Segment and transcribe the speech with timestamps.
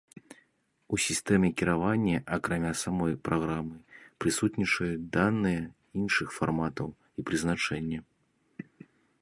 [0.95, 3.77] У сістэме кіравання акрамя самой праграмы
[4.25, 5.61] прысутнічаюць даныя
[6.05, 7.99] іншых фарматаў і прызначэння.